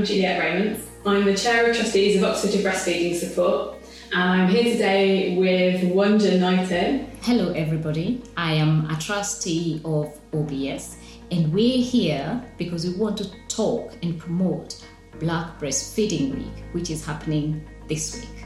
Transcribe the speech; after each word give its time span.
I'm 0.00 0.06
Juliet 0.06 0.42
Raymond. 0.42 0.82
I'm 1.04 1.26
the 1.26 1.34
Chair 1.34 1.68
of 1.68 1.76
Trustees 1.76 2.16
of 2.16 2.24
Oxfordshire 2.24 2.62
Breastfeeding 2.62 3.14
Support, 3.16 3.76
and 4.14 4.22
I'm 4.22 4.48
here 4.48 4.64
today 4.64 5.36
with 5.36 5.82
Wanja 5.92 6.40
Knighton. 6.40 7.06
Hello, 7.20 7.52
everybody. 7.52 8.22
I 8.34 8.54
am 8.54 8.88
a 8.88 8.98
trustee 8.98 9.82
of 9.84 10.18
OBS, 10.32 10.96
and 11.30 11.52
we're 11.52 11.82
here 11.82 12.42
because 12.56 12.86
we 12.86 12.94
want 12.94 13.18
to 13.18 13.30
talk 13.48 13.92
and 14.02 14.18
promote 14.18 14.82
Black 15.18 15.60
Breastfeeding 15.60 16.34
Week, 16.34 16.64
which 16.72 16.88
is 16.88 17.04
happening 17.04 17.68
this 17.86 18.16
week. 18.16 18.40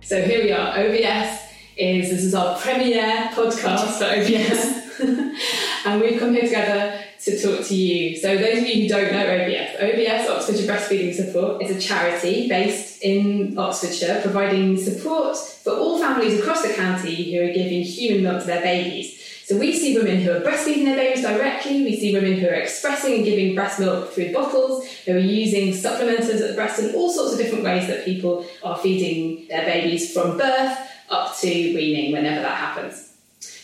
So 0.00 0.20
here 0.20 0.42
we 0.42 0.50
are. 0.50 0.76
OBS 0.80 1.45
is 1.76 2.08
this 2.08 2.24
is 2.24 2.34
our 2.34 2.58
premiere 2.58 3.28
podcast 3.34 3.98
for 3.98 4.06
OBS, 4.06 4.98
and 5.86 6.00
we've 6.00 6.18
come 6.18 6.32
here 6.32 6.44
together 6.44 6.98
to 7.20 7.42
talk 7.42 7.66
to 7.66 7.74
you. 7.74 8.16
So 8.16 8.34
those 8.36 8.58
of 8.58 8.66
you 8.66 8.82
who 8.82 8.88
don't 8.88 9.12
know 9.12 9.26
OBS, 9.26 9.76
OBS 9.82 10.30
Oxfordshire 10.30 10.66
Breastfeeding 10.66 11.14
Support 11.14 11.62
is 11.62 11.76
a 11.76 11.80
charity 11.80 12.48
based 12.48 13.02
in 13.02 13.58
Oxfordshire, 13.58 14.22
providing 14.22 14.78
support 14.78 15.36
for 15.36 15.72
all 15.72 15.98
families 15.98 16.40
across 16.40 16.62
the 16.62 16.72
county 16.72 17.34
who 17.34 17.42
are 17.42 17.52
giving 17.52 17.82
human 17.82 18.22
milk 18.22 18.40
to 18.40 18.46
their 18.46 18.62
babies. 18.62 19.22
So 19.44 19.58
we 19.58 19.78
see 19.78 19.96
women 19.96 20.22
who 20.22 20.32
are 20.32 20.40
breastfeeding 20.40 20.86
their 20.86 20.96
babies 20.96 21.22
directly, 21.22 21.84
we 21.84 22.00
see 22.00 22.14
women 22.14 22.38
who 22.38 22.48
are 22.48 22.54
expressing 22.54 23.16
and 23.16 23.24
giving 23.24 23.54
breast 23.54 23.78
milk 23.78 24.12
through 24.12 24.32
bottles, 24.32 24.88
who 25.04 25.12
are 25.12 25.18
using 25.18 25.72
supplementers 25.72 26.40
at 26.40 26.48
the 26.48 26.54
breast, 26.54 26.80
and 26.80 26.94
all 26.94 27.10
sorts 27.10 27.34
of 27.34 27.38
different 27.38 27.62
ways 27.62 27.86
that 27.86 28.04
people 28.04 28.46
are 28.64 28.78
feeding 28.78 29.46
their 29.48 29.64
babies 29.64 30.12
from 30.12 30.38
birth 30.38 30.85
up 31.10 31.36
to 31.38 31.48
weaning, 31.48 32.12
whenever 32.12 32.42
that 32.42 32.56
happens. 32.56 33.12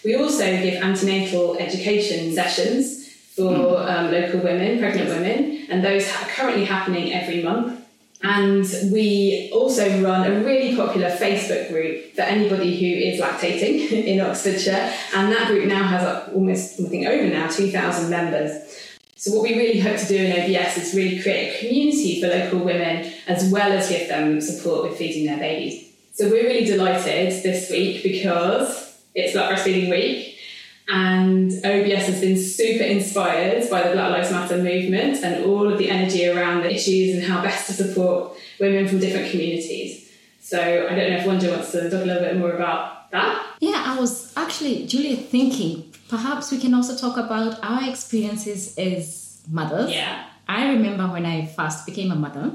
We 0.05 0.17
also 0.17 0.45
give 0.45 0.83
antenatal 0.83 1.57
education 1.59 2.33
sessions 2.35 3.09
for 3.37 3.79
um, 3.89 4.11
local 4.11 4.41
women, 4.41 4.79
pregnant 4.79 5.09
women, 5.09 5.67
and 5.71 5.85
those 5.85 6.07
are 6.09 6.27
currently 6.29 6.65
happening 6.65 7.13
every 7.13 7.43
month. 7.43 7.81
And 8.25 8.65
we 8.93 9.51
also 9.53 10.01
run 10.01 10.31
a 10.31 10.45
really 10.45 10.77
popular 10.77 11.11
Facebook 11.11 11.71
group 11.71 12.15
for 12.15 12.23
anybody 12.23 12.79
who 12.79 12.87
is 12.87 13.21
lactating 13.21 13.91
in 14.07 14.21
Oxfordshire. 14.21 14.93
And 15.15 15.33
that 15.33 15.49
group 15.49 15.67
now 15.67 15.83
has 15.85 16.29
almost, 16.33 16.81
I 16.81 16.85
think, 16.85 17.07
over 17.07 17.29
now 17.29 17.49
2,000 17.49 18.11
members. 18.11 18.91
So, 19.17 19.33
what 19.35 19.43
we 19.43 19.57
really 19.57 19.81
hope 19.81 19.99
to 19.99 20.07
do 20.07 20.17
in 20.17 20.33
OBS 20.33 20.77
is 20.79 20.95
really 20.95 21.21
create 21.21 21.55
a 21.55 21.59
community 21.61 22.21
for 22.21 22.29
local 22.29 22.61
women 22.61 23.13
as 23.29 23.51
well 23.51 23.73
as 23.73 23.89
give 23.89 24.09
them 24.09 24.41
support 24.41 24.83
with 24.89 24.99
feeding 24.99 25.27
their 25.27 25.39
babies. 25.39 25.92
So, 26.13 26.29
we're 26.29 26.45
really 26.45 26.65
delighted 26.65 27.43
this 27.43 27.71
week 27.71 28.03
because 28.03 29.01
it's 29.15 29.33
Black 29.33 29.51
Breastfeeding 29.51 29.91
Week 29.91 30.33
and 30.89 31.53
OBS 31.65 32.07
has 32.07 32.21
been 32.21 32.37
super 32.37 32.85
inspired 32.85 33.69
by 33.71 33.83
the 33.83 33.95
Black 33.95 34.11
Lives 34.11 34.31
Matter 34.31 34.59
movement 34.59 35.25
and 35.25 35.45
all 35.45 35.71
of 35.71 35.79
the 35.79 35.89
energy 35.89 36.29
around 36.29 36.63
the 36.63 36.75
issues 36.75 37.17
and 37.17 37.25
how 37.25 37.43
best 37.43 37.67
to 37.69 37.73
support 37.73 38.33
women 38.61 38.87
from 38.87 38.99
different 38.99 39.31
communities. 39.31 40.11
So 40.41 40.59
I 40.61 40.95
don't 40.95 41.11
know 41.11 41.17
if 41.17 41.25
Wanja 41.25 41.51
wants 41.51 41.73
to 41.73 41.89
talk 41.89 42.03
a 42.03 42.05
little 42.05 42.23
bit 42.23 42.37
more 42.37 42.53
about 42.53 43.11
that. 43.13 43.57
Yeah, 43.61 43.83
I 43.87 43.99
was 43.99 44.37
actually, 44.37 44.87
Julia, 44.87 45.17
thinking 45.17 45.93
perhaps 46.09 46.51
we 46.51 46.59
can 46.59 46.75
also 46.75 46.97
talk 46.97 47.17
about 47.17 47.59
our 47.63 47.89
experiences 47.89 48.77
as 48.77 49.41
mothers. 49.51 49.91
Yeah. 49.93 50.27
I 50.49 50.69
remember 50.69 51.07
when 51.07 51.25
I 51.25 51.47
first 51.47 51.87
became 51.87 52.11
a 52.11 52.17
mother, 52.17 52.53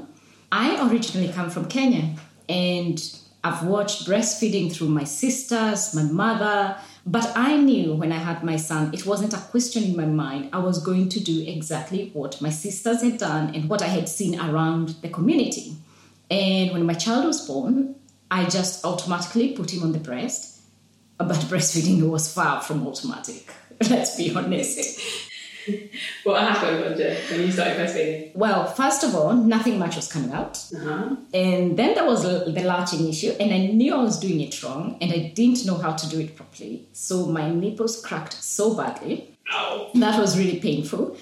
I 0.52 0.88
originally 0.88 1.32
come 1.32 1.50
from 1.50 1.66
Kenya 1.66 2.14
and 2.48 3.02
I've 3.44 3.64
watched 3.64 4.06
breastfeeding 4.06 4.72
through 4.72 4.88
my 4.88 5.04
sisters, 5.04 5.94
my 5.94 6.02
mother, 6.02 6.76
but 7.06 7.32
I 7.36 7.56
knew 7.56 7.94
when 7.94 8.12
I 8.12 8.18
had 8.18 8.42
my 8.42 8.56
son, 8.56 8.92
it 8.92 9.06
wasn't 9.06 9.32
a 9.32 9.38
question 9.38 9.84
in 9.84 9.96
my 9.96 10.04
mind. 10.04 10.50
I 10.52 10.58
was 10.58 10.82
going 10.82 11.08
to 11.10 11.20
do 11.20 11.44
exactly 11.46 12.10
what 12.12 12.42
my 12.42 12.50
sisters 12.50 13.02
had 13.02 13.18
done 13.18 13.54
and 13.54 13.70
what 13.70 13.80
I 13.80 13.86
had 13.86 14.08
seen 14.08 14.38
around 14.40 14.90
the 15.02 15.08
community. 15.08 15.76
And 16.30 16.72
when 16.72 16.84
my 16.84 16.94
child 16.94 17.24
was 17.26 17.46
born, 17.46 17.94
I 18.30 18.44
just 18.44 18.84
automatically 18.84 19.52
put 19.52 19.72
him 19.72 19.82
on 19.82 19.92
the 19.92 19.98
breast. 19.98 20.60
But 21.16 21.28
breastfeeding 21.50 22.08
was 22.08 22.32
far 22.32 22.60
from 22.60 22.86
automatic. 22.86 23.50
Let's 23.88 24.16
be 24.16 24.34
honest. 24.34 25.00
what 26.24 26.40
happened 26.40 26.80
when 26.80 27.40
you 27.40 27.52
started 27.52 27.76
breastfeeding? 27.78 28.34
Well, 28.34 28.66
first 28.66 29.04
of 29.04 29.14
all, 29.14 29.32
nothing 29.32 29.78
much 29.78 29.96
was 29.96 30.10
coming 30.10 30.32
out. 30.32 30.56
Uh-huh. 30.74 31.16
And 31.34 31.76
then 31.78 31.94
there 31.94 32.04
was 32.04 32.22
the 32.22 32.62
latching 32.62 33.08
issue, 33.08 33.32
and 33.40 33.52
I 33.52 33.66
knew 33.66 33.94
I 33.94 34.02
was 34.02 34.18
doing 34.18 34.40
it 34.40 34.62
wrong, 34.62 34.98
and 35.00 35.12
I 35.12 35.32
didn't 35.34 35.66
know 35.66 35.76
how 35.76 35.92
to 35.92 36.08
do 36.08 36.20
it 36.20 36.36
properly. 36.36 36.86
So 36.92 37.26
my 37.26 37.50
nipples 37.50 38.00
cracked 38.00 38.34
so 38.34 38.74
badly. 38.74 39.36
Ow. 39.52 39.90
That 39.94 40.20
was 40.20 40.38
really 40.38 40.60
painful. 40.60 41.16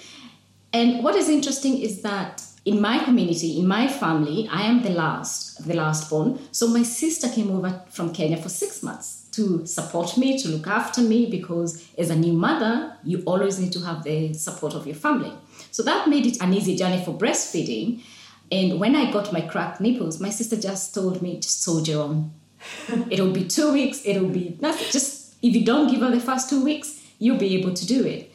And 0.73 1.03
what 1.03 1.15
is 1.15 1.29
interesting 1.29 1.79
is 1.79 2.01
that 2.01 2.43
in 2.67 2.81
my 2.81 2.99
community, 2.99 3.57
in 3.57 3.65
my 3.65 3.87
family, 3.87 4.45
I 4.51 4.63
am 4.63 4.83
the 4.83 4.89
last, 4.89 5.65
the 5.65 5.73
last 5.73 6.09
born. 6.09 6.37
So 6.51 6.67
my 6.67 6.83
sister 6.83 7.29
came 7.29 7.49
over 7.49 7.81
from 7.89 8.13
Kenya 8.13 8.35
for 8.35 8.49
six 8.49 8.83
months 8.83 9.25
to 9.31 9.65
support 9.65 10.17
me, 10.17 10.37
to 10.39 10.49
look 10.49 10.67
after 10.67 10.99
me, 11.01 11.27
because 11.27 11.87
as 11.97 12.09
a 12.09 12.15
new 12.15 12.33
mother, 12.33 12.97
you 13.05 13.23
always 13.25 13.57
need 13.57 13.71
to 13.71 13.79
have 13.79 14.03
the 14.03 14.33
support 14.33 14.73
of 14.73 14.85
your 14.85 14.97
family. 14.97 15.31
So 15.71 15.81
that 15.83 16.09
made 16.09 16.25
it 16.25 16.41
an 16.41 16.53
easy 16.53 16.75
journey 16.75 17.01
for 17.05 17.13
breastfeeding. 17.17 18.03
And 18.51 18.81
when 18.81 18.97
I 18.97 19.13
got 19.13 19.31
my 19.31 19.41
cracked 19.41 19.79
nipples, 19.79 20.19
my 20.19 20.29
sister 20.29 20.57
just 20.57 20.93
told 20.93 21.21
me, 21.21 21.39
just 21.39 21.63
soldier 21.63 22.01
on. 22.01 22.33
it'll 23.09 23.31
be 23.31 23.45
two 23.45 23.71
weeks, 23.71 24.01
it'll 24.03 24.27
be 24.27 24.57
nothing. 24.59 24.87
Just 24.91 25.35
if 25.41 25.55
you 25.55 25.63
don't 25.63 25.89
give 25.89 26.01
her 26.01 26.11
the 26.11 26.19
first 26.19 26.49
two 26.49 26.65
weeks, 26.65 27.01
you'll 27.17 27.37
be 27.37 27.55
able 27.57 27.73
to 27.73 27.85
do 27.85 28.05
it. 28.05 28.29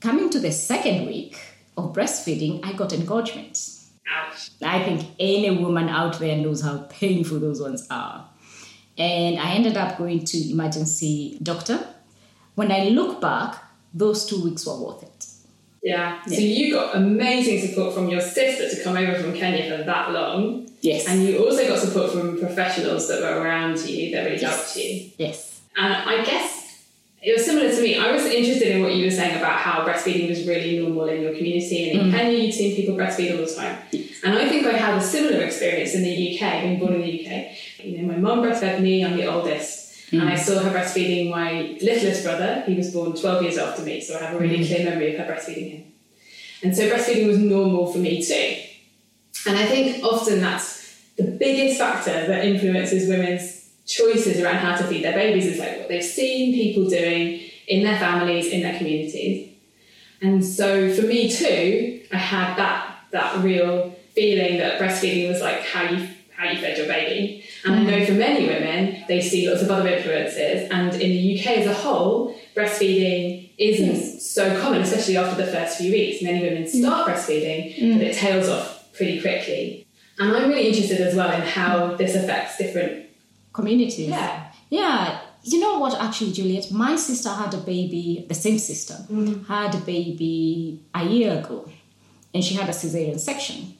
Coming 0.00 0.30
to 0.30 0.40
the 0.40 0.50
second 0.50 1.06
week 1.06 1.36
of 1.76 1.92
breastfeeding, 1.92 2.64
I 2.64 2.72
got 2.72 2.92
engorgement. 2.92 3.58
Ouch. 4.08 4.50
I 4.62 4.82
think 4.82 5.08
any 5.18 5.50
woman 5.50 5.88
out 5.88 6.18
there 6.18 6.36
knows 6.36 6.62
how 6.62 6.78
painful 6.88 7.40
those 7.40 7.60
ones 7.60 7.86
are 7.90 8.28
and 8.98 9.38
I 9.38 9.52
ended 9.52 9.76
up 9.76 9.98
going 9.98 10.24
to 10.24 10.50
emergency 10.50 11.38
doctor. 11.42 11.86
When 12.54 12.72
I 12.72 12.88
look 12.88 13.20
back, 13.20 13.62
those 13.92 14.24
two 14.26 14.42
weeks 14.42 14.66
were 14.66 14.78
worth 14.78 15.02
it. 15.02 15.26
Yeah. 15.82 16.20
yeah. 16.26 16.36
So 16.36 16.42
you 16.42 16.72
got 16.72 16.96
amazing 16.96 17.68
support 17.68 17.94
from 17.94 18.08
your 18.08 18.20
sister 18.20 18.74
to 18.74 18.82
come 18.82 18.96
over 18.96 19.20
from 19.20 19.34
Kenya 19.34 19.76
for 19.76 19.84
that 19.84 20.12
long. 20.12 20.68
Yes. 20.80 21.06
And 21.06 21.22
you 21.22 21.44
also 21.44 21.66
got 21.68 21.78
support 21.78 22.12
from 22.12 22.38
professionals 22.38 23.08
that 23.08 23.20
were 23.20 23.42
around 23.42 23.78
you 23.80 24.10
that 24.12 24.24
really 24.24 24.40
yes. 24.40 24.74
helped 24.74 24.76
you. 24.76 25.10
Yes. 25.18 25.60
And 25.76 25.92
I 25.92 26.24
guess 26.24 26.55
it 27.26 27.36
was 27.36 27.44
similar 27.44 27.68
to 27.68 27.82
me. 27.82 27.98
I 27.98 28.12
was 28.12 28.24
interested 28.24 28.68
in 28.68 28.82
what 28.82 28.94
you 28.94 29.04
were 29.04 29.10
saying 29.10 29.36
about 29.36 29.58
how 29.58 29.84
breastfeeding 29.84 30.28
was 30.28 30.46
really 30.46 30.78
normal 30.78 31.08
in 31.08 31.22
your 31.22 31.34
community, 31.34 31.90
and 31.90 32.00
in 32.00 32.06
mm. 32.06 32.10
Kenya, 32.12 32.38
you'd 32.38 32.52
seen 32.52 32.76
people 32.76 32.94
breastfeed 32.94 33.32
all 33.32 33.44
the 33.44 33.52
time. 33.52 33.78
And 34.22 34.38
I 34.38 34.48
think 34.48 34.64
I 34.64 34.74
had 34.74 34.96
a 34.96 35.02
similar 35.02 35.42
experience 35.42 35.92
in 35.94 36.04
the 36.04 36.14
UK, 36.14 36.62
being 36.62 36.78
born 36.78 36.94
in 36.94 37.00
the 37.00 37.26
UK. 37.26 37.84
You 37.84 37.98
know, 37.98 38.12
my 38.12 38.16
mum 38.16 38.42
breastfed 38.42 38.80
me, 38.80 39.04
I'm 39.04 39.16
the 39.16 39.26
oldest, 39.26 40.12
mm. 40.12 40.20
and 40.20 40.28
I 40.28 40.36
saw 40.36 40.60
her 40.60 40.70
breastfeeding 40.70 41.28
my 41.32 41.76
littlest 41.82 42.22
brother. 42.22 42.62
He 42.64 42.74
was 42.74 42.92
born 42.92 43.12
12 43.12 43.42
years 43.42 43.58
after 43.58 43.82
me, 43.82 44.00
so 44.00 44.16
I 44.16 44.22
have 44.22 44.36
a 44.36 44.38
really 44.38 44.60
mm. 44.60 44.66
clear 44.68 44.88
memory 44.88 45.16
of 45.16 45.26
her 45.26 45.32
breastfeeding 45.32 45.70
him. 45.72 45.92
And 46.62 46.76
so 46.76 46.88
breastfeeding 46.88 47.26
was 47.26 47.38
normal 47.38 47.92
for 47.92 47.98
me 47.98 48.24
too. 48.24 48.54
And 49.48 49.58
I 49.58 49.66
think 49.66 50.04
often 50.04 50.40
that's 50.40 50.94
the 51.16 51.24
biggest 51.24 51.76
factor 51.76 52.28
that 52.28 52.44
influences 52.44 53.08
women's 53.08 53.65
choices 53.86 54.40
around 54.40 54.56
how 54.56 54.76
to 54.76 54.84
feed 54.84 55.04
their 55.04 55.14
babies 55.14 55.46
is 55.46 55.58
like 55.58 55.78
what 55.78 55.88
they've 55.88 56.02
seen 56.02 56.52
people 56.54 56.88
doing 56.88 57.40
in 57.68 57.84
their 57.84 57.98
families, 57.98 58.46
in 58.46 58.62
their 58.62 58.76
communities. 58.76 59.50
And 60.20 60.44
so 60.44 60.92
for 60.94 61.02
me 61.02 61.30
too, 61.30 62.02
I 62.12 62.16
had 62.16 62.56
that 62.56 62.92
that 63.12 63.42
real 63.42 63.94
feeling 64.14 64.58
that 64.58 64.80
breastfeeding 64.80 65.28
was 65.28 65.40
like 65.40 65.60
how 65.60 65.84
you 65.84 66.08
how 66.36 66.50
you 66.50 66.58
fed 66.58 66.76
your 66.76 66.86
baby. 66.86 67.44
And 67.64 67.74
mm. 67.74 67.78
I 67.78 67.82
know 67.98 68.06
for 68.06 68.12
many 68.12 68.46
women, 68.46 69.04
they 69.08 69.20
see 69.22 69.48
lots 69.48 69.62
of 69.62 69.70
other 69.70 69.88
influences. 69.88 70.68
And 70.70 70.92
in 70.94 71.10
the 71.10 71.38
UK 71.38 71.58
as 71.58 71.66
a 71.66 71.72
whole, 71.72 72.38
breastfeeding 72.54 73.50
isn't 73.56 73.90
mm. 73.90 74.20
so 74.20 74.60
common, 74.60 74.82
especially 74.82 75.16
after 75.16 75.42
the 75.42 75.50
first 75.50 75.78
few 75.78 75.92
weeks. 75.92 76.22
Many 76.22 76.42
women 76.42 76.66
start 76.66 77.08
mm. 77.08 77.12
breastfeeding, 77.12 77.78
mm. 77.78 77.98
but 77.98 78.06
it 78.08 78.16
tails 78.16 78.48
off 78.48 78.92
pretty 78.92 79.20
quickly. 79.20 79.86
And 80.18 80.34
I'm 80.34 80.48
really 80.48 80.68
interested 80.68 81.00
as 81.00 81.14
well 81.14 81.30
in 81.32 81.42
how 81.42 81.94
this 81.96 82.14
affects 82.14 82.58
different 82.58 83.05
communities. 83.56 84.08
Yeah. 84.08 84.52
Yeah. 84.70 85.20
You 85.42 85.60
know 85.60 85.78
what, 85.78 86.00
actually, 86.00 86.32
Juliet? 86.32 86.70
My 86.70 86.96
sister 86.96 87.30
had 87.30 87.54
a 87.54 87.58
baby, 87.58 88.26
the 88.28 88.34
same 88.34 88.58
sister, 88.58 88.94
mm. 89.10 89.46
had 89.46 89.74
a 89.74 89.78
baby 89.78 90.80
a 90.94 91.04
year 91.04 91.38
ago, 91.38 91.68
and 92.34 92.44
she 92.44 92.54
had 92.54 92.68
a 92.68 92.72
cesarean 92.72 93.18
section. 93.18 93.74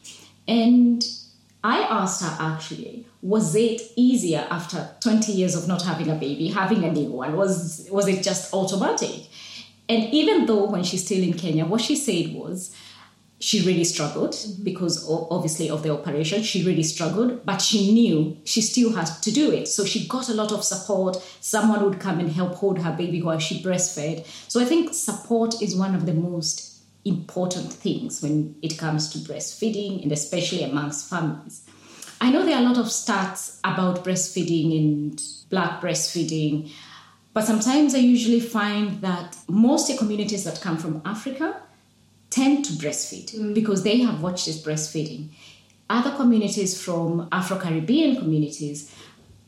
And 0.48 1.04
I 1.62 1.80
asked 1.80 2.22
her 2.22 2.36
actually, 2.38 3.06
was 3.20 3.56
it 3.56 3.82
easier 3.96 4.46
after 4.48 4.88
20 5.00 5.32
years 5.32 5.56
of 5.56 5.66
not 5.66 5.82
having 5.82 6.08
a 6.08 6.14
baby, 6.14 6.48
having 6.48 6.84
a 6.84 6.92
new 6.92 7.10
one? 7.10 7.36
Was, 7.36 7.88
was 7.90 8.06
it 8.06 8.22
just 8.22 8.54
automatic? 8.54 9.26
And 9.88 10.04
even 10.14 10.46
though 10.46 10.66
when 10.66 10.84
she's 10.84 11.04
still 11.04 11.22
in 11.22 11.32
Kenya, 11.32 11.64
what 11.64 11.80
she 11.80 11.96
said 11.96 12.32
was, 12.32 12.76
she 13.38 13.66
really 13.66 13.84
struggled 13.84 14.32
mm-hmm. 14.32 14.64
because 14.64 15.06
obviously 15.08 15.68
of 15.68 15.82
the 15.82 15.90
operation. 15.90 16.42
She 16.42 16.64
really 16.64 16.82
struggled 16.82 17.44
but 17.44 17.60
she 17.60 17.92
knew 17.92 18.36
she 18.44 18.60
still 18.60 18.92
has 18.94 19.20
to 19.20 19.30
do 19.30 19.52
it. 19.52 19.68
So 19.68 19.84
she 19.84 20.06
got 20.08 20.28
a 20.28 20.34
lot 20.34 20.52
of 20.52 20.64
support. 20.64 21.16
Someone 21.40 21.84
would 21.84 22.00
come 22.00 22.18
and 22.18 22.30
help 22.30 22.54
hold 22.54 22.78
her 22.78 22.92
baby 22.92 23.22
while 23.22 23.38
she 23.38 23.62
breastfed. 23.62 24.26
So 24.48 24.60
i 24.60 24.64
think 24.64 24.94
support 24.94 25.60
is 25.62 25.76
one 25.76 25.94
of 25.94 26.06
the 26.06 26.14
most 26.14 26.72
important 27.04 27.72
things 27.72 28.20
when 28.20 28.56
it 28.62 28.78
comes 28.78 29.08
to 29.10 29.18
breastfeeding 29.18 30.02
and 30.02 30.10
especially 30.10 30.64
amongst 30.64 31.08
families. 31.08 31.62
I 32.20 32.30
know 32.30 32.44
there 32.44 32.56
are 32.56 32.62
a 32.62 32.68
lot 32.68 32.78
of 32.78 32.86
stats 32.86 33.60
about 33.62 34.04
breastfeeding 34.04 34.76
and 34.76 35.22
black 35.50 35.80
breastfeeding 35.80 36.72
but 37.32 37.44
sometimes 37.44 37.94
i 37.94 37.98
usually 37.98 38.40
find 38.40 39.00
that 39.00 39.36
most 39.48 39.96
communities 39.98 40.44
that 40.44 40.60
come 40.60 40.76
from 40.76 41.00
africa 41.04 41.54
tend 42.36 42.64
to 42.66 42.72
breastfeed 42.74 43.34
mm. 43.34 43.54
because 43.54 43.82
they 43.82 43.98
have 43.98 44.22
watched 44.22 44.46
this 44.46 44.62
breastfeeding. 44.62 45.28
Other 45.88 46.10
communities 46.10 46.72
from 46.84 47.28
Afro 47.32 47.58
Caribbean 47.58 48.16
communities, 48.16 48.92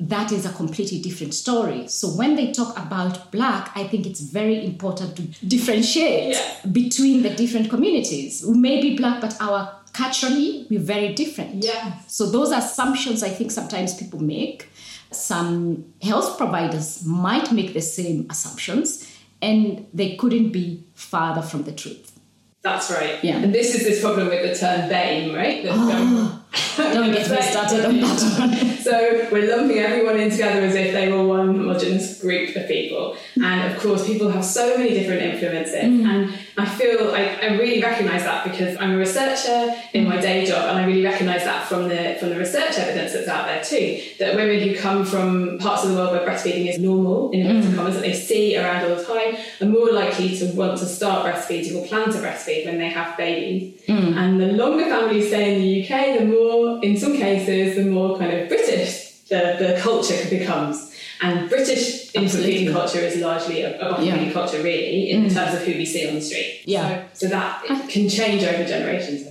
that 0.01 0.31
is 0.33 0.47
a 0.47 0.53
completely 0.53 1.01
different 1.01 1.35
story. 1.35 1.89
So 1.89 2.09
when 2.09 2.37
they 2.37 2.53
talk 2.53 2.79
about 2.79 3.31
black, 3.31 3.73
I 3.75 3.85
think 3.89 4.07
it's 4.07 4.21
very 4.21 4.65
important 4.65 5.17
to 5.17 5.23
differentiate 5.47 6.37
yeah. 6.37 6.71
between 6.71 7.23
the 7.23 7.31
different 7.31 7.69
communities. 7.69 8.45
We 8.47 8.57
may 8.57 8.81
be 8.81 8.97
black, 8.97 9.21
but 9.21 9.37
our 9.41 9.75
culturally 9.93 10.67
we're 10.71 10.89
very 10.97 11.13
different. 11.15 11.65
Yeah. 11.65 11.99
So 12.07 12.27
those 12.27 12.53
assumptions 12.53 13.23
I 13.23 13.31
think 13.31 13.51
sometimes 13.51 13.95
people 13.95 14.23
make. 14.23 14.69
Some 15.11 15.93
health 16.03 16.39
providers 16.39 17.05
might 17.05 17.51
make 17.51 17.73
the 17.73 17.81
same 17.81 18.27
assumptions, 18.31 19.11
and 19.43 19.87
they 19.93 20.17
couldn't 20.17 20.53
be 20.53 20.85
farther 20.95 21.43
from 21.43 21.65
the 21.65 21.73
truth. 21.73 22.18
That's 22.63 22.91
right. 22.91 23.23
Yeah. 23.23 23.37
And 23.37 23.55
this 23.55 23.75
is 23.75 23.85
this 23.85 24.01
problem 24.01 24.29
with 24.29 24.43
the 24.43 24.59
term 24.59 24.91
BAME, 24.91 25.35
right? 25.35 25.65
oh, 25.69 26.38
don't 26.79 27.13
get 27.13 27.31
me 27.31 27.43
started 27.43 27.85
on 27.85 28.01
that 28.01 28.39
one. 28.39 28.77
so 28.83 29.29
we're 29.31 29.55
lumping 29.55 29.79
everyone 29.79 30.19
in 30.19 30.31
together 30.31 30.61
as 30.61 30.75
if 30.75 30.93
they 30.93 31.11
were 31.11 31.27
one 31.27 31.49
homogenous 31.49 32.21
group 32.21 32.55
of 32.57 32.67
people. 32.67 33.17
And 33.37 33.73
of 33.73 33.81
course, 33.81 34.07
people 34.07 34.31
have 34.31 34.45
so 34.45 34.77
many 34.77 34.91
different 34.91 35.23
influences. 35.23 35.85
Mm. 35.85 36.07
And 36.07 36.35
I 36.57 36.67
feel 36.67 37.13
I, 37.15 37.39
I 37.41 37.47
really 37.57 37.83
recognise 37.83 38.25
that 38.25 38.45
because 38.45 38.77
I'm 38.79 38.93
a 38.93 38.99
researcher 38.99 39.75
in 39.93 40.09
my 40.09 40.21
day 40.21 40.45
job, 40.45 40.69
and 40.69 40.79
I 40.79 40.85
really 40.87 41.05
recognise 41.05 41.45
that 41.45 41.69
from 41.69 41.89
the 41.89 42.17
from 42.19 42.31
the 42.31 42.39
research 42.39 42.79
evidence 42.79 43.13
that's 43.13 43.29
out 43.29 43.47
there 43.47 43.63
too. 43.63 44.03
That 44.19 44.35
women 44.35 44.61
who 44.61 44.77
come 44.77 45.05
from 45.05 45.59
parts 45.59 45.85
of 45.85 45.91
the 45.91 45.97
world 45.97 46.13
where 46.13 46.27
breastfeeding 46.27 46.69
is 46.69 46.79
normal, 46.79 47.31
in 47.31 47.47
inverted 47.47 47.71
mm. 47.71 47.77
commas, 47.77 47.95
that 47.95 48.03
they 48.03 48.15
see 48.15 48.57
around 48.57 48.91
all 48.91 48.97
the 48.97 49.05
time, 49.05 49.37
are 49.61 49.71
more 49.71 49.93
likely 49.93 50.37
to 50.39 50.47
want 50.53 50.79
to 50.79 50.87
start 50.87 51.27
breastfeeding 51.27 51.81
or 51.81 51.87
plan 51.87 52.11
to 52.11 52.19
breastfeed 52.19 52.67
when 52.67 52.79
they 52.79 52.89
have 52.89 53.17
babies. 53.17 53.81
Mm. 53.83 54.17
And 54.17 54.41
the 54.41 54.53
longer 54.53 54.85
families 54.85 55.29
stay 55.29 55.55
in 55.55 55.61
the 55.63 55.85
UK, 55.85 56.19
the 56.19 56.27
more, 56.69 56.85
in 56.85 56.97
some 56.97 57.17
cases, 57.17 57.77
the 57.77 57.91
more 57.91 58.19
kind 58.19 58.33
of 58.33 58.49
British 58.49 59.09
the, 59.29 59.57
the 59.59 59.79
culture 59.81 60.29
becomes. 60.31 60.95
And 61.21 61.49
British 61.49 62.15
infant 62.15 62.73
culture 62.73 63.01
is 63.01 63.17
largely 63.17 63.63
a, 63.63 63.81
a 63.81 64.03
yeah. 64.03 64.33
culture, 64.33 64.63
really, 64.63 65.11
in 65.11 65.25
mm. 65.25 65.35
terms 65.35 65.55
of 65.55 65.67
who 65.67 65.73
we 65.73 65.85
see 65.85 66.09
on 66.09 66.15
the 66.15 66.21
street. 66.21 66.63
Yeah. 66.65 67.07
So, 67.13 67.27
so 67.27 67.29
that 67.31 67.65
can 67.89 68.09
change 68.09 68.45
over 68.45 68.65
generations, 68.65 69.27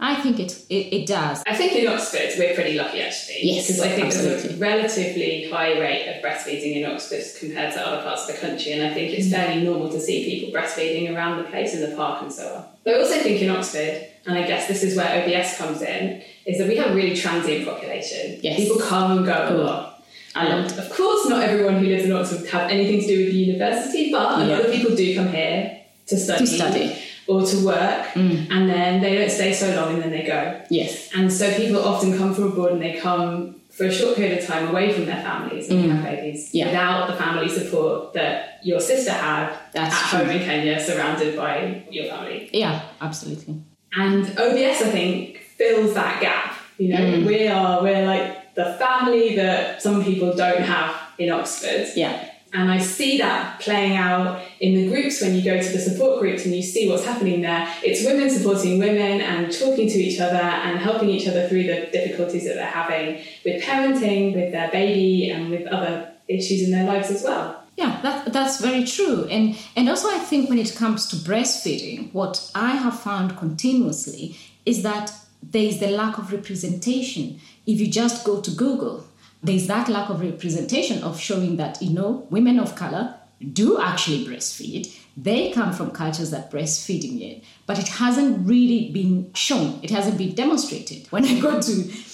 I 0.00 0.16
think. 0.16 0.40
It, 0.40 0.64
it, 0.68 0.92
it 0.94 1.06
does. 1.06 1.42
I 1.46 1.54
think 1.54 1.72
in 1.72 1.86
Oxford 1.86 2.30
we're 2.36 2.54
pretty 2.54 2.76
lucky 2.76 3.00
actually. 3.00 3.40
Yes, 3.42 3.66
because 3.66 3.80
I 3.80 3.88
think 3.88 4.06
absolutely. 4.06 4.42
there's 4.42 4.54
a 4.54 4.60
relatively 4.60 5.50
high 5.50 5.78
rate 5.78 6.08
of 6.08 6.22
breastfeeding 6.22 6.76
in 6.76 6.90
Oxford 6.90 7.22
compared 7.38 7.72
to 7.74 7.86
other 7.86 8.02
parts 8.02 8.28
of 8.28 8.34
the 8.34 8.40
country, 8.40 8.72
and 8.72 8.82
I 8.82 8.92
think 8.92 9.16
it's 9.16 9.28
mm. 9.28 9.32
fairly 9.32 9.62
normal 9.62 9.90
to 9.90 10.00
see 10.00 10.24
people 10.24 10.58
breastfeeding 10.58 11.14
around 11.14 11.38
the 11.38 11.44
place 11.44 11.74
in 11.74 11.88
the 11.88 11.96
park 11.96 12.22
and 12.22 12.32
so 12.32 12.54
on. 12.54 12.64
But 12.84 12.94
I 12.94 12.98
also 12.98 13.18
think 13.20 13.40
in 13.40 13.50
Oxford, 13.50 14.06
and 14.26 14.36
I 14.36 14.46
guess 14.46 14.68
this 14.68 14.82
is 14.82 14.96
where 14.96 15.22
OBS 15.22 15.56
comes 15.56 15.80
in, 15.80 16.22
is 16.44 16.58
that 16.58 16.68
we 16.68 16.76
have 16.76 16.90
a 16.90 16.94
really 16.94 17.16
transient 17.16 17.66
population. 17.66 18.40
Yes. 18.42 18.58
People 18.58 18.78
come 18.78 19.18
and 19.18 19.26
go 19.26 19.48
cool. 19.48 19.60
a 19.60 19.62
lot. 19.62 19.90
And 20.34 20.72
of 20.72 20.90
course, 20.90 21.28
not 21.28 21.42
everyone 21.42 21.78
who 21.78 21.86
lives 21.86 22.04
in 22.04 22.12
Oxford 22.12 22.46
have 22.48 22.70
anything 22.70 23.00
to 23.02 23.06
do 23.06 23.24
with 23.24 23.32
the 23.32 23.38
university, 23.38 24.10
but 24.10 24.42
a 24.42 24.44
lot 24.44 24.64
of 24.64 24.72
people 24.72 24.94
do 24.96 25.14
come 25.14 25.28
here 25.28 25.80
to 26.06 26.16
study. 26.16 26.44
To 26.44 26.46
study. 26.46 26.98
Or 27.26 27.44
to 27.44 27.64
work, 27.64 28.06
mm. 28.08 28.50
and 28.50 28.68
then 28.68 29.00
they 29.00 29.16
don't 29.16 29.30
stay 29.30 29.52
so 29.54 29.74
long 29.74 29.94
and 29.94 30.02
then 30.02 30.10
they 30.10 30.24
go. 30.24 30.60
Yes. 30.68 31.10
And 31.14 31.32
so 31.32 31.54
people 31.54 31.82
often 31.82 32.16
come 32.18 32.34
from 32.34 32.44
abroad 32.52 32.72
and 32.72 32.82
they 32.82 32.94
come 32.98 33.60
for 33.70 33.86
a 33.86 33.92
short 33.92 34.14
period 34.16 34.38
of 34.38 34.46
time 34.46 34.68
away 34.68 34.92
from 34.92 35.06
their 35.06 35.22
families 35.22 35.68
and 35.68 35.84
mm. 35.84 35.90
have 35.90 36.04
babies 36.04 36.54
yeah. 36.54 36.66
without 36.66 37.06
the 37.08 37.14
family 37.14 37.48
support 37.48 38.12
that 38.12 38.60
your 38.62 38.78
sister 38.78 39.10
had 39.10 39.52
That's 39.72 39.94
at 39.94 40.10
true. 40.10 40.18
home 40.20 40.30
in 40.30 40.40
Kenya, 40.44 40.78
surrounded 40.78 41.36
by 41.36 41.84
your 41.90 42.06
family. 42.06 42.50
Yeah, 42.52 42.82
absolutely. 43.00 43.62
And 43.96 44.26
OBS, 44.38 44.82
I 44.82 44.90
think, 44.90 45.38
fills 45.56 45.94
that 45.94 46.20
gap. 46.20 46.54
You 46.78 46.88
know, 46.88 46.98
Mm. 46.98 47.26
we 47.26 47.48
are 47.48 47.82
we're 47.82 48.04
like 48.06 48.54
the 48.54 48.74
family 48.78 49.36
that 49.36 49.80
some 49.82 50.04
people 50.04 50.34
don't 50.34 50.62
have 50.62 50.94
in 51.18 51.30
Oxford. 51.30 51.88
Yeah. 51.96 52.28
And 52.54 52.70
I 52.70 52.78
see 52.78 53.18
that 53.18 53.58
playing 53.58 53.96
out 53.96 54.40
in 54.60 54.74
the 54.74 54.88
groups 54.88 55.20
when 55.20 55.34
you 55.34 55.42
go 55.42 55.60
to 55.60 55.68
the 55.68 55.78
support 55.78 56.20
groups 56.20 56.44
and 56.44 56.54
you 56.54 56.62
see 56.62 56.88
what's 56.88 57.04
happening 57.04 57.42
there. 57.42 57.68
It's 57.82 58.06
women 58.06 58.30
supporting 58.30 58.78
women 58.78 59.20
and 59.20 59.52
talking 59.52 59.88
to 59.88 59.98
each 59.98 60.20
other 60.20 60.36
and 60.36 60.78
helping 60.78 61.10
each 61.10 61.26
other 61.26 61.48
through 61.48 61.64
the 61.64 61.88
difficulties 61.92 62.44
that 62.44 62.54
they're 62.54 62.66
having 62.66 63.24
with 63.44 63.60
parenting, 63.62 64.34
with 64.36 64.52
their 64.52 64.70
baby, 64.70 65.30
and 65.30 65.50
with 65.50 65.66
other 65.66 66.12
issues 66.28 66.62
in 66.62 66.70
their 66.70 66.86
lives 66.86 67.10
as 67.10 67.24
well. 67.24 67.60
Yeah, 67.76 68.00
that, 68.02 68.32
that's 68.32 68.60
very 68.60 68.84
true. 68.84 69.24
And, 69.24 69.58
and 69.74 69.88
also, 69.88 70.08
I 70.08 70.18
think 70.18 70.48
when 70.48 70.58
it 70.58 70.76
comes 70.76 71.08
to 71.08 71.16
breastfeeding, 71.16 72.12
what 72.14 72.50
I 72.54 72.76
have 72.76 73.00
found 73.00 73.36
continuously 73.36 74.36
is 74.64 74.84
that 74.84 75.12
there 75.42 75.64
is 75.64 75.80
the 75.80 75.88
lack 75.88 76.18
of 76.18 76.32
representation. 76.32 77.40
If 77.66 77.80
you 77.80 77.88
just 77.88 78.24
go 78.24 78.40
to 78.40 78.50
Google, 78.52 79.04
there's 79.44 79.66
that 79.66 79.88
lack 79.88 80.08
of 80.08 80.22
representation 80.22 81.02
of 81.02 81.20
showing 81.20 81.56
that, 81.58 81.80
you 81.82 81.90
know, 81.90 82.26
women 82.30 82.58
of 82.58 82.74
color 82.74 83.14
do 83.52 83.80
actually 83.80 84.24
breastfeed. 84.24 84.98
They 85.16 85.52
come 85.52 85.72
from 85.72 85.90
cultures 85.90 86.30
that 86.30 86.50
breastfeeding 86.50 87.20
in, 87.20 87.42
but 87.66 87.78
it 87.78 87.88
hasn't 87.88 88.48
really 88.48 88.90
been 88.90 89.32
shown. 89.34 89.78
It 89.82 89.90
hasn't 89.90 90.18
been 90.18 90.34
demonstrated. 90.34 91.06
When 91.10 91.24
I 91.26 91.38
go 91.40 91.60
to, 91.60 91.72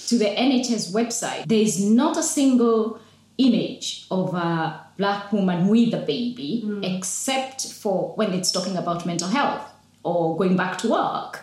to 0.08 0.18
the 0.18 0.24
NHS 0.24 0.92
website, 0.92 1.46
there 1.46 1.60
is 1.60 1.82
not 1.82 2.16
a 2.16 2.22
single 2.22 3.00
image 3.38 4.06
of 4.10 4.34
a 4.34 4.84
black 4.98 5.32
woman 5.32 5.68
with 5.68 5.94
a 5.94 6.00
baby, 6.00 6.62
hmm. 6.62 6.82
except 6.84 7.72
for 7.72 8.12
when 8.16 8.32
it's 8.32 8.50
talking 8.50 8.76
about 8.76 9.06
mental 9.06 9.28
health 9.28 9.66
or 10.02 10.36
going 10.36 10.56
back 10.56 10.78
to 10.78 10.88
work. 10.88 11.42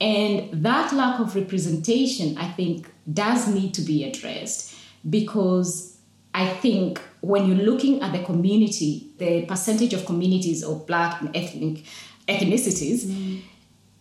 And 0.00 0.50
that 0.64 0.92
lack 0.92 1.18
of 1.20 1.34
representation, 1.34 2.38
I 2.38 2.50
think, 2.50 2.90
does 3.12 3.48
need 3.48 3.74
to 3.74 3.82
be 3.82 4.04
addressed 4.04 4.74
because 5.08 5.98
I 6.32 6.48
think 6.48 7.00
when 7.20 7.46
you're 7.46 7.64
looking 7.64 8.02
at 8.02 8.12
the 8.12 8.24
community, 8.24 9.12
the 9.18 9.46
percentage 9.46 9.94
of 9.94 10.04
communities 10.04 10.62
of 10.62 10.86
black 10.86 11.20
and 11.20 11.34
ethnic 11.36 11.84
ethnicities, 12.28 13.04
mm. 13.04 13.42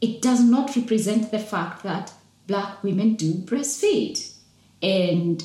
it 0.01 0.21
does 0.21 0.41
not 0.43 0.75
represent 0.75 1.31
the 1.31 1.39
fact 1.39 1.83
that 1.83 2.11
black 2.47 2.83
women 2.83 3.15
do 3.15 3.33
breastfeed. 3.33 4.33
And 4.81 5.43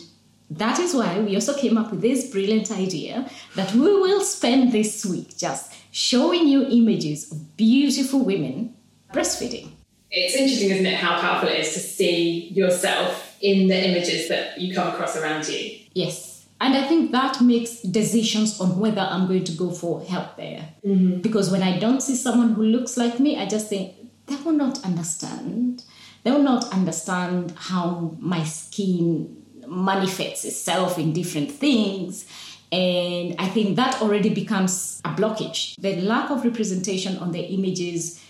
that 0.51 0.79
is 0.79 0.95
why 0.95 1.21
we 1.21 1.35
also 1.35 1.57
came 1.57 1.77
up 1.77 1.91
with 1.91 2.01
this 2.01 2.31
brilliant 2.31 2.71
idea 2.71 3.31
that 3.55 3.73
we 3.75 3.81
will 3.81 4.23
spend 4.23 4.73
this 4.73 5.05
week 5.05 5.37
just 5.37 5.75
showing 5.91 6.49
you 6.49 6.67
images 6.67 7.31
of 7.31 7.57
beautiful 7.57 8.25
women 8.25 8.75
breastfeeding. 9.13 9.71
It's 10.11 10.35
interesting, 10.35 10.71
isn't 10.71 10.87
it, 10.87 10.95
how 10.95 11.21
powerful 11.21 11.49
it 11.49 11.61
is 11.61 11.75
to 11.75 11.81
see 11.81 12.49
yourself 12.49 13.37
in 13.41 13.69
the 13.69 13.89
images 13.89 14.29
that 14.29 14.61
you 14.61 14.75
come 14.75 14.89
across 14.89 15.17
around 15.17 15.49
you. 15.49 15.79
Yes. 15.93 16.47
And 16.61 16.75
I 16.75 16.87
think 16.89 17.13
that 17.13 17.41
makes 17.41 17.83
decisions 17.83 18.61
on 18.61 18.81
whether 18.81 19.01
I'm 19.01 19.29
going 19.29 19.45
to 19.45 19.53
go 19.53 19.71
for 19.71 20.03
help 20.03 20.37
there. 20.37 20.69
Mm-hmm. 20.85 21.21
Because 21.21 21.51
when 21.51 21.63
I 21.63 21.79
don't 21.79 22.03
see 22.03 22.17
someone 22.17 22.55
who 22.55 22.65
looks 22.65 22.97
like 22.97 23.21
me, 23.21 23.39
I 23.39 23.47
just 23.47 23.69
think 23.69 23.95
they 24.27 24.37
will 24.37 24.53
not 24.53 24.85
understand. 24.85 25.85
They 26.25 26.33
will 26.33 26.43
not 26.43 26.65
understand 26.73 27.53
how 27.57 28.17
my 28.19 28.43
skin 28.45 29.37
manifests 29.69 30.45
itself 30.45 30.99
in 30.99 31.13
different 31.13 31.53
things. 31.53 32.27
And 32.73 33.37
I 33.39 33.49
think 33.49 33.77
that 33.77 34.03
already 34.03 34.31
becomes 34.31 35.01
a 35.05 35.11
blockage. 35.11 35.77
The 35.81 35.97
lack 36.01 36.31
of 36.31 36.45
representation 36.45 37.19
on 37.19 37.31
the 37.33 37.41
images 37.41 38.23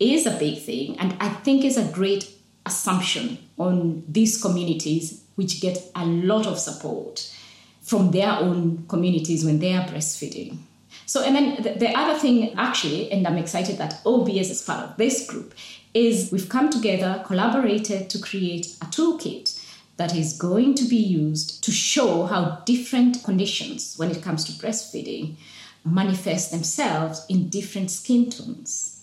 is 0.00 0.26
a 0.26 0.36
big 0.38 0.58
thing. 0.62 0.98
And 0.98 1.14
I 1.20 1.28
think 1.28 1.64
is 1.64 1.76
a 1.76 1.92
great 1.92 2.32
assumption 2.66 3.38
on 3.58 4.02
these 4.08 4.40
communities, 4.40 5.24
which 5.36 5.60
get 5.60 5.78
a 5.94 6.04
lot 6.04 6.46
of 6.46 6.58
support 6.58 7.32
from 7.82 8.10
their 8.10 8.30
own 8.32 8.84
communities 8.88 9.44
when 9.44 9.58
they 9.58 9.74
are 9.74 9.86
breastfeeding. 9.86 10.58
So, 11.06 11.22
and 11.22 11.34
then 11.34 11.62
the, 11.62 11.70
the 11.70 11.98
other 11.98 12.18
thing, 12.18 12.54
actually, 12.56 13.10
and 13.10 13.26
I'm 13.26 13.36
excited 13.36 13.78
that 13.78 14.00
OBS 14.06 14.50
is 14.50 14.62
part 14.62 14.84
of 14.84 14.96
this 14.96 15.26
group, 15.26 15.54
is 15.92 16.30
we've 16.30 16.48
come 16.48 16.70
together, 16.70 17.22
collaborated 17.26 18.08
to 18.10 18.18
create 18.20 18.76
a 18.80 18.86
toolkit 18.86 19.60
that 19.96 20.14
is 20.14 20.38
going 20.38 20.74
to 20.76 20.84
be 20.84 20.96
used 20.96 21.62
to 21.64 21.72
show 21.72 22.26
how 22.26 22.62
different 22.64 23.22
conditions 23.24 23.96
when 23.96 24.10
it 24.10 24.22
comes 24.22 24.44
to 24.44 24.52
breastfeeding 24.52 25.34
manifest 25.84 26.50
themselves 26.50 27.26
in 27.28 27.48
different 27.48 27.90
skin 27.90 28.30
tones. 28.30 28.99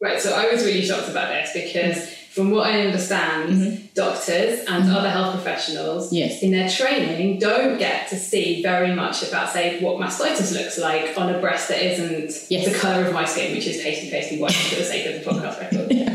Right, 0.00 0.20
so 0.20 0.34
I 0.34 0.52
was 0.52 0.64
really 0.64 0.82
shocked 0.82 1.08
about 1.08 1.28
this 1.28 1.52
because, 1.54 2.10
from 2.30 2.50
what 2.50 2.66
I 2.66 2.82
understand, 2.82 3.48
mm-hmm. 3.48 3.86
doctors 3.94 4.58
and 4.68 4.84
mm-hmm. 4.84 4.94
other 4.94 5.08
health 5.08 5.34
professionals 5.34 6.12
Yes. 6.12 6.42
in 6.42 6.50
their 6.50 6.68
training 6.68 7.38
don't 7.38 7.78
get 7.78 8.08
to 8.10 8.16
see 8.16 8.62
very 8.62 8.94
much 8.94 9.22
about, 9.22 9.52
say, 9.52 9.80
what 9.80 9.96
mastitis 9.98 10.52
looks 10.52 10.78
like 10.78 11.16
on 11.16 11.34
a 11.34 11.40
breast 11.40 11.68
that 11.68 11.82
isn't 11.82 12.50
Yes. 12.50 12.70
the 12.70 12.78
colour 12.78 13.06
of 13.06 13.14
my 13.14 13.24
skin, 13.24 13.54
which 13.54 13.66
is 13.66 13.82
pasty, 13.82 14.10
pasty 14.10 14.38
white 14.38 14.52
for 14.52 14.74
the 14.74 14.84
sake 14.84 15.06
of 15.06 15.24
the 15.24 15.30
podcast 15.30 15.60
record. 15.60 15.92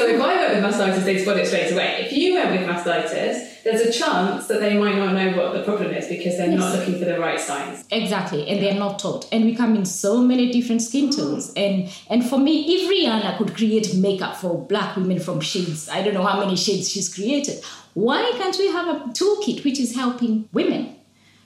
so 0.00 0.06
if 0.06 0.20
I 0.20 0.36
went 0.36 0.54
with 0.54 0.64
mastitis, 0.64 1.04
they'd 1.04 1.20
spot 1.20 1.36
it 1.36 1.46
straight 1.46 1.72
away. 1.72 2.06
If 2.06 2.12
you 2.12 2.34
went 2.34 2.50
with 2.52 2.66
mastitis, 2.66 3.62
there's 3.64 3.82
a 3.82 3.92
chance 3.92 4.46
that 4.46 4.60
they 4.60 4.78
might 4.78 4.96
not 4.96 5.12
know 5.12 5.36
what 5.36 5.52
the 5.52 5.62
problem 5.62 5.90
is 5.90 6.08
because 6.08 6.38
they're 6.38 6.48
not 6.48 6.74
looking 6.74 6.98
for 6.98 7.04
the 7.04 7.20
right 7.20 7.38
signs. 7.38 7.84
Exactly, 7.90 8.48
and 8.48 8.62
they're 8.62 8.78
not 8.78 8.98
taught. 8.98 9.28
And 9.30 9.44
we 9.44 9.54
come 9.54 9.76
in 9.76 9.84
so 9.84 10.22
many 10.22 10.50
different 10.50 10.80
skin 10.80 11.10
mm. 11.10 11.16
tones. 11.16 11.52
And 11.54 11.90
and 12.08 12.24
for 12.24 12.38
me, 12.38 12.64
if 12.74 12.90
Rihanna 12.90 13.36
could 13.36 13.54
create 13.54 13.94
makeup 13.94 14.36
for 14.36 14.58
black 14.66 14.96
women 14.96 15.20
from 15.20 15.40
shades, 15.40 15.88
I 15.90 16.02
don't 16.02 16.14
know 16.14 16.24
how 16.24 16.40
many 16.40 16.56
shades 16.56 16.90
she's 16.90 17.12
created. 17.14 17.62
Why 17.92 18.32
can't 18.38 18.56
we 18.58 18.68
have 18.72 18.88
a 18.88 19.00
toolkit 19.10 19.64
which 19.64 19.78
is 19.78 19.94
helping 19.94 20.48
women? 20.52 20.96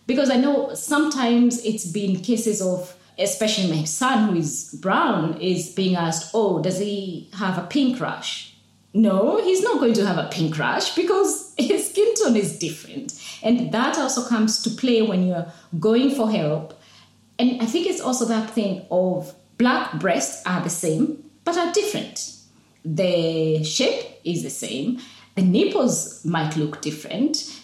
Because 0.06 0.30
I 0.30 0.37
know 0.37 0.75
sometimes 0.75 1.64
it's 1.64 1.87
been 1.87 2.20
cases 2.20 2.61
of, 2.61 2.94
especially 3.18 3.71
my 3.71 3.85
son 3.85 4.28
who 4.28 4.37
is 4.37 4.76
brown, 4.80 5.40
is 5.40 5.71
being 5.71 5.97
asked, 5.97 6.30
"Oh, 6.35 6.61
does 6.61 6.78
he 6.78 7.28
have 7.35 7.59
a 7.59 7.66
pink 7.66 8.00
rash?" 8.00 8.54
No, 8.97 9.42
he's 9.42 9.61
not 9.61 9.80
going 9.80 9.94
to 9.94 10.06
have 10.06 10.18
a 10.18 10.28
pink 10.30 10.56
rash 10.56 10.94
because 10.94 11.52
his 11.59 11.90
skin 11.90 12.14
tone 12.14 12.37
is 12.37 12.59
different. 12.59 13.21
And 13.42 13.73
that 13.73 13.99
also 13.99 14.26
comes 14.26 14.62
to 14.62 14.71
play 14.71 15.02
when 15.02 15.26
you're 15.26 15.47
going 15.80 16.12
for 16.12 16.30
help. 16.30 16.80
And 17.38 17.61
I 17.61 17.66
think 17.66 17.88
it's 17.88 18.00
also 18.00 18.25
that 18.26 18.50
thing 18.50 18.87
of 18.92 19.35
black 19.59 19.99
breasts 19.99 20.47
are 20.47 20.62
the 20.62 20.71
same, 20.71 21.28
but 21.42 21.59
are 21.59 21.73
different. 21.73 22.37
The 22.85 23.64
shape 23.64 24.21
is 24.25 24.44
the 24.44 24.50
same. 24.50 25.00
The 25.35 25.42
nipples 25.42 26.25
might 26.25 26.56
look 26.56 26.80
different. 26.80 27.61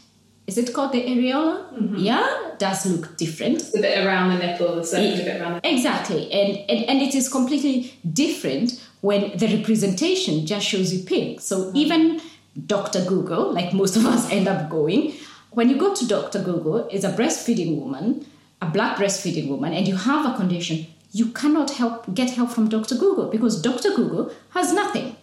Is 0.51 0.59
it 0.59 0.75
called 0.75 0.91
the 0.91 1.03
areola? 1.03 1.73
Mm-hmm. 1.73 1.97
Yeah, 1.99 2.27
does 2.59 2.85
look 2.85 3.17
different. 3.17 3.71
The 3.73 3.83
bit 3.83 4.05
around 4.05 4.31
the 4.31 4.39
nipple, 4.45 4.75
the 4.75 4.85
circular 4.85 5.25
bit 5.25 5.41
around 5.41 5.53
the 5.55 5.73
Exactly. 5.73 6.23
And, 6.33 6.59
and, 6.69 6.81
and 6.91 7.01
it 7.01 7.15
is 7.15 7.29
completely 7.29 7.95
different 8.13 8.85
when 9.01 9.37
the 9.37 9.47
representation 9.57 10.45
just 10.45 10.67
shows 10.67 10.93
you 10.93 11.05
pink. 11.05 11.41
So 11.41 11.57
mm-hmm. 11.57 11.77
even 11.77 12.21
Dr. 12.67 13.05
Google, 13.05 13.53
like 13.53 13.73
most 13.73 13.95
of 13.95 14.05
us 14.05 14.29
end 14.37 14.49
up 14.49 14.69
going, 14.69 15.15
when 15.53 15.69
you 15.71 15.77
go 15.77 15.95
to 15.95 16.05
Dr. 16.05 16.43
Google, 16.43 16.89
is 16.89 17.05
a 17.05 17.13
breastfeeding 17.13 17.79
woman, 17.79 18.27
a 18.61 18.67
black 18.67 18.97
breastfeeding 18.97 19.47
woman, 19.47 19.73
and 19.73 19.87
you 19.87 19.95
have 19.95 20.35
a 20.35 20.37
condition, 20.37 20.85
you 21.13 21.27
cannot 21.27 21.71
help 21.71 22.13
get 22.13 22.31
help 22.31 22.51
from 22.51 22.69
Dr. 22.69 22.97
Google 22.97 23.29
because 23.31 23.63
Dr. 23.63 23.91
Google 23.95 24.33
has 24.51 24.73
nothing. 24.73 25.15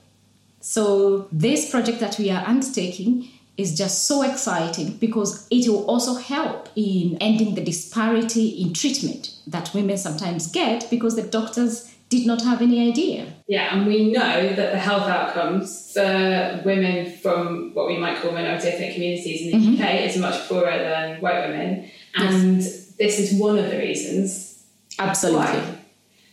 So 0.62 1.28
this 1.34 1.70
project 1.70 2.00
that 2.00 2.18
we 2.18 2.30
are 2.30 2.46
undertaking 2.46 3.30
is 3.58 3.76
just 3.78 4.08
so 4.08 4.22
exciting 4.22 4.92
because 4.98 5.48
it 5.50 5.68
will 5.68 5.86
also 5.86 6.14
help 6.16 6.70
in 6.76 7.18
ending 7.20 7.56
the 7.56 7.62
disparity 7.64 8.50
in 8.62 8.74
treatment 8.74 9.32
that 9.48 9.74
women 9.74 9.98
sometimes 9.98 10.52
get 10.52 10.88
because 10.90 11.16
the 11.16 11.24
doctors 11.24 11.92
did 12.10 12.26
not 12.26 12.42
have 12.44 12.62
any 12.62 12.88
idea. 12.88 13.26
Yeah, 13.48 13.76
and 13.76 13.86
we 13.86 14.12
know 14.12 14.54
that 14.56 14.72
the 14.72 14.80
health 14.80 15.08
outcomes 15.10 15.92
for 15.94 16.62
women 16.64 17.12
from 17.18 17.74
what 17.74 17.88
we 17.88 17.98
might 17.98 18.18
call 18.22 18.32
minority 18.32 18.68
ethnic 18.70 18.94
communities 18.94 19.42
in 19.42 19.60
the 19.60 19.68
Mm-hmm. 19.68 19.84
UK 19.84 20.02
is 20.08 20.18
much 20.18 20.48
poorer 20.48 20.78
than 20.78 21.20
white 21.20 21.50
women. 21.50 21.90
And 22.16 22.62
this 22.62 23.20
is 23.20 23.34
one 23.40 23.58
of 23.60 23.70
the 23.70 23.78
reasons 23.78 24.64
Absolutely. 25.00 25.40
why. 25.46 25.78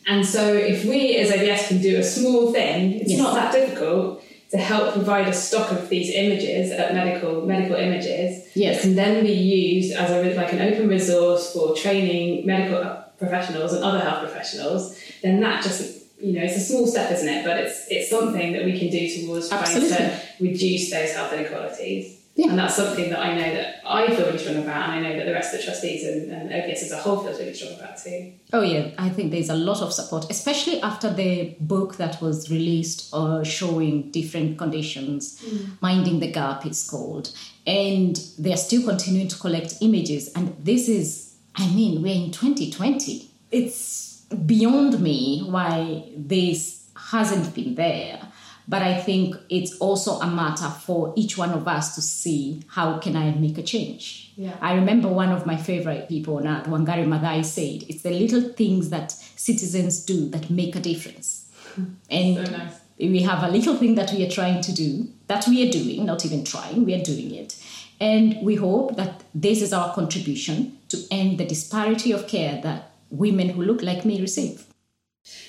And 0.07 0.25
so 0.25 0.53
if 0.55 0.85
we 0.85 1.17
as 1.17 1.31
OBS 1.33 1.69
can 1.69 1.81
do 1.81 1.97
a 1.99 2.03
small 2.05 2.53
thing, 2.53 2.93
it's 3.01 3.11
Yes. 3.11 3.19
not 3.19 3.35
that 3.35 3.53
difficult 3.53 4.23
to 4.51 4.59
help 4.59 4.93
provide 4.95 5.27
a 5.29 5.33
stock 5.33 5.73
of 5.73 5.89
these 5.89 6.15
images, 6.15 6.71
uh, 6.73 6.91
medical 6.93 7.47
medical 7.47 7.77
images, 7.77 8.47
Yes. 8.55 8.77
that 8.77 8.83
can 8.83 8.95
then 8.95 9.25
be 9.25 9.33
used 9.33 9.93
as 9.97 10.11
a 10.11 10.35
like 10.35 10.53
an 10.53 10.61
open 10.61 10.89
resource 10.89 11.53
for 11.53 11.75
training 11.75 12.47
medical 12.47 13.03
professionals 13.19 13.73
and 13.73 13.83
other 13.85 14.01
health 14.01 14.21
professionals, 14.21 14.97
then 15.23 15.41
that 15.41 15.63
just 15.63 16.03
you 16.21 16.33
know 16.35 16.43
it's 16.43 16.57
a 16.57 16.61
small 16.61 16.87
step, 16.87 17.11
isn't 17.11 17.29
it? 17.29 17.45
But 17.45 17.59
it's 17.59 17.87
it's 17.91 18.11
something 18.11 18.53
that 18.53 18.65
we 18.65 18.79
can 18.79 18.89
do 18.91 19.09
towards 19.09 19.49
trying 19.49 19.63
Absolutely. 19.63 19.97
to 19.97 20.21
reduce 20.41 20.91
those 20.91 21.13
health 21.13 21.33
inequalities. 21.33 22.21
Yeah. 22.37 22.51
And 22.51 22.59
that's 22.59 22.75
something 22.75 23.11
that 23.11 23.21
I 23.21 23.33
know 23.35 23.55
that 23.55 23.81
I 23.87 24.09
feel 24.09 24.27
really 24.27 24.39
strong 24.39 24.57
about, 24.57 24.91
and 24.91 24.93
I 24.93 25.09
know 25.09 25.17
that 25.17 25.25
the 25.25 25.33
rest 25.33 25.55
of 25.55 25.61
the 25.61 25.67
trustees 25.67 26.05
and, 26.05 26.33
and 26.33 26.53
OBS 26.53 26.83
as 26.83 26.91
a 26.91 26.99
whole 26.99 27.19
feels 27.23 27.39
really 27.39 27.55
strong 27.55 27.75
about 27.75 27.97
too. 27.97 28.33
Oh, 28.53 28.63
yeah, 28.63 28.91
I 28.99 29.09
think 29.09 29.31
there's 29.31 29.51
a 29.51 29.55
lot 29.55 29.81
of 29.83 29.93
support, 29.93 30.29
especially 30.31 30.81
after 30.83 31.13
the 31.13 31.55
book 31.61 31.97
that 31.97 32.21
was 32.21 32.51
released 32.51 33.15
uh, 33.15 33.45
showing 33.45 34.11
different 34.11 34.59
conditions. 34.59 35.45
Minding 35.81 36.19
the 36.19 36.31
Gap, 36.33 36.67
it's 36.67 36.89
called. 36.89 37.31
And 37.67 38.17
they're 38.37 38.57
still 38.57 38.83
continuing 38.83 39.29
to 39.29 39.39
collect 39.39 39.75
images. 39.81 40.33
And 40.35 40.57
this 40.59 40.89
is, 40.89 41.37
I 41.55 41.69
mean, 41.73 42.03
we're 42.03 42.15
in 42.15 42.33
2020. 42.33 43.31
It's 43.53 44.23
beyond 44.45 45.01
me 45.01 45.45
why 45.49 46.09
this 46.17 46.89
hasn't 46.97 47.55
been 47.55 47.77
there. 47.77 48.21
But 48.67 48.83
I 48.83 48.99
think 48.99 49.37
it's 49.51 49.77
also 49.79 50.13
a 50.21 50.27
matter 50.27 50.69
for 50.69 51.13
each 51.17 51.37
one 51.37 51.51
of 51.51 51.69
us 51.69 51.95
to 51.97 52.03
see 52.03 52.63
how 52.69 52.99
can 52.99 53.15
I 53.15 53.31
make 53.33 53.59
a 53.59 53.63
change. 53.63 54.33
Yeah. 54.37 54.57
I 54.61 54.75
remember 54.75 55.09
one 55.09 55.31
of 55.31 55.45
my 55.47 55.57
favorite 55.57 56.09
people 56.09 56.39
on 56.39 56.47
earth, 56.49 56.67
Wangari 56.67 57.07
Maathai, 57.07 57.45
said, 57.45 57.85
"It's 57.89 58.03
the 58.03 58.11
little 58.11 58.41
things 58.41 58.89
that 58.91 59.13
citizens 59.13 60.05
do 60.05 60.29
that 60.31 60.51
make 60.51 60.75
a 60.77 60.81
difference." 60.81 61.47
And 62.11 62.37
So 62.37 62.43
nice. 62.53 62.75
we 62.99 63.21
have 63.23 63.43
a 63.43 63.51
little 63.51 63.77
thing 63.77 63.95
that 63.97 64.13
we 64.13 64.25
are 64.27 64.31
trying 64.31 64.61
to 64.63 64.73
do, 64.73 65.09
that 65.27 65.47
we 65.47 65.67
are 65.67 65.71
doing, 65.71 66.05
not 66.07 66.25
even 66.25 66.45
trying, 66.45 66.85
we 66.85 66.95
are 66.95 67.03
doing 67.03 67.35
it. 67.35 67.57
And 68.01 68.39
we 68.43 68.55
hope 68.57 68.97
that 68.97 69.23
this 69.35 69.63
is 69.63 69.73
our 69.73 69.95
contribution 69.95 70.79
to 70.89 70.97
end 71.11 71.39
the 71.39 71.45
disparity 71.47 72.13
of 72.13 72.27
care 72.29 72.61
that 72.63 72.91
women 73.11 73.51
who 73.51 73.63
look 73.63 73.83
like 73.83 74.05
me 74.05 74.21
receive. 74.21 74.67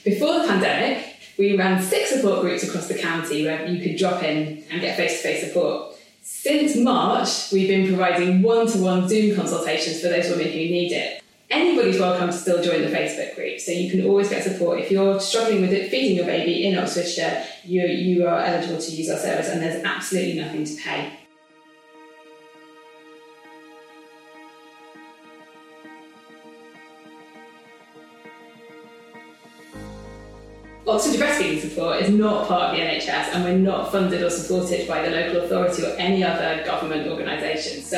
Before 0.03 0.39
the 0.39 0.47
pandemic, 0.47 1.14
we 1.37 1.57
ran 1.57 1.81
six 1.81 2.09
support 2.09 2.41
groups 2.41 2.63
across 2.63 2.87
the 2.87 2.97
county 2.97 3.45
where 3.45 3.65
you 3.65 3.83
could 3.83 3.97
drop 3.97 4.23
in 4.23 4.63
and 4.71 4.81
get 4.81 4.95
face 4.95 5.21
to 5.21 5.27
face 5.27 5.47
support. 5.47 5.95
Since 6.21 6.75
March, 6.77 7.51
we've 7.51 7.67
been 7.67 7.87
providing 7.87 8.41
one 8.41 8.67
to 8.67 8.77
one 8.79 9.07
Zoom 9.07 9.35
consultations 9.35 10.01
for 10.01 10.07
those 10.07 10.29
women 10.29 10.47
who 10.47 10.57
need 10.57 10.91
it. 10.91 11.21
Anybody's 11.49 11.99
welcome 11.99 12.29
to 12.29 12.33
still 12.33 12.63
join 12.63 12.81
the 12.81 12.87
Facebook 12.87 13.35
group, 13.35 13.59
so 13.59 13.71
you 13.71 13.91
can 13.91 14.05
always 14.07 14.29
get 14.29 14.43
support. 14.43 14.79
If 14.79 14.89
you're 14.89 15.19
struggling 15.19 15.61
with 15.61 15.71
it, 15.71 15.91
feeding 15.91 16.17
your 16.17 16.25
baby 16.25 16.65
in 16.65 16.77
Oxfordshire, 16.77 17.45
you, 17.63 17.83
you 17.83 18.27
are 18.27 18.39
eligible 18.39 18.79
to 18.79 18.91
use 18.91 19.09
our 19.11 19.19
service, 19.19 19.49
and 19.49 19.61
there's 19.61 19.83
absolutely 19.83 20.39
nothing 20.39 20.65
to 20.65 20.75
pay. 20.75 21.24
Oxford 30.87 31.19
Breastfeeding 31.19 31.61
Support 31.61 32.01
is 32.03 32.11
not 32.11 32.47
part 32.47 32.69
of 32.69 32.75
the 32.75 32.83
NHS 32.83 33.33
and 33.33 33.43
we're 33.43 33.57
not 33.57 33.91
funded 33.91 34.21
or 34.21 34.29
supported 34.29 34.87
by 34.87 35.01
the 35.01 35.09
local 35.09 35.41
authority 35.41 35.83
or 35.83 35.95
any 35.97 36.23
other 36.23 36.63
government 36.63 37.07
organisation. 37.07 37.81
So 37.81 37.97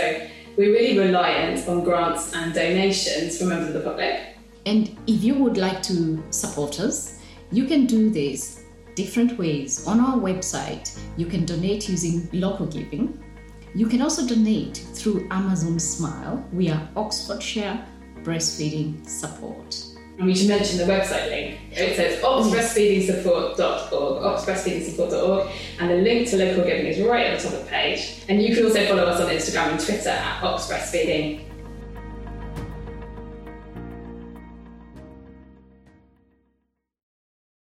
we're 0.56 0.72
really 0.72 0.98
reliant 0.98 1.68
on 1.68 1.84
grants 1.84 2.34
and 2.34 2.54
donations 2.54 3.38
from 3.38 3.50
members 3.50 3.68
of 3.68 3.74
the 3.74 3.82
public. 3.82 4.38
And 4.66 4.98
if 5.06 5.22
you 5.22 5.36
would 5.36 5.58
like 5.58 5.84
to 5.84 6.24
support 6.30 6.80
us, 6.80 7.20
you 7.52 7.66
can 7.66 7.88
do 7.88 8.10
this 8.10 8.64
different 8.96 9.38
ways. 9.38 9.86
On 9.86 10.00
our 10.00 10.16
website, 10.16 10.98
you 11.18 11.26
can 11.26 11.44
donate 11.44 11.90
using 11.90 12.30
local 12.32 12.68
giving. 12.68 13.22
You 13.76 13.88
can 13.88 14.02
also 14.02 14.26
donate 14.26 14.78
through 14.94 15.28
Amazon 15.30 15.78
Smile. 15.78 16.42
We 16.54 16.70
are 16.70 16.88
Oxfordshire 16.96 17.86
Breastfeeding 18.24 19.06
Support. 19.06 19.97
And 20.18 20.26
we 20.26 20.36
should 20.36 20.48
mention 20.48 20.80
the 20.80 20.86
website 20.86 21.30
link. 21.30 21.60
It 21.72 21.96
says 21.96 22.20
oxbreastfeedingsupport.org, 22.24 24.24
oxbreastfeedingsupport.org, 24.24 25.48
and 25.80 25.90
the 25.92 25.98
link 25.98 26.28
to 26.30 26.38
local 26.38 26.64
giving 26.64 26.88
is 26.88 27.00
right 27.08 27.28
at 27.28 27.40
the 27.40 27.48
top 27.48 27.60
of 27.60 27.66
the 27.66 27.70
page. 27.70 28.24
And 28.28 28.42
you 28.42 28.56
can 28.56 28.66
also 28.66 28.84
follow 28.88 29.04
us 29.04 29.22
on 29.22 29.30
Instagram 29.30 29.74
and 29.74 29.80
Twitter 29.80 30.10
at 30.10 30.42
oxbreastfeeding. 30.42 31.42